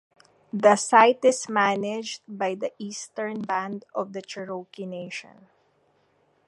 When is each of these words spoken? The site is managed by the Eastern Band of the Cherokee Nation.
The 0.51 0.77
site 0.77 1.23
is 1.25 1.47
managed 1.47 2.23
by 2.27 2.55
the 2.55 2.73
Eastern 2.79 3.41
Band 3.43 3.85
of 3.93 4.13
the 4.13 4.23
Cherokee 4.23 4.87
Nation. 4.87 5.45